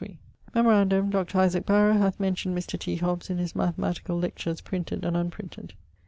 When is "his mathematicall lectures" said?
3.37-4.59